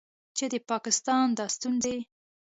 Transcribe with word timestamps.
چې 0.37 0.45
د 0.53 0.55
پاکستان 0.69 1.25
دا 1.37 1.45
ستونځې 1.55 1.97